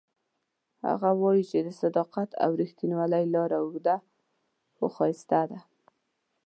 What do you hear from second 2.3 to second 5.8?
او ریښتینولۍ لاره اوږده خو ښایسته ده